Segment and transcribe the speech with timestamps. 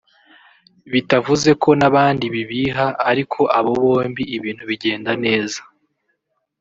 [0.93, 5.59] bitavuze ko n’abandi bibiha ariko abo bombi ibintu bigenda neza